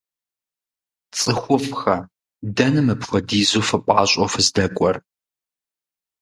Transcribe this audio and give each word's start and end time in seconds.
ЦӀыхуфӀхэ, 1.17 1.97
дэнэ 2.55 2.81
мыпхуэдизу 2.85 3.63
фыпӀащӀэу 3.67 4.29
фыздэкӀуэр? 4.33 4.95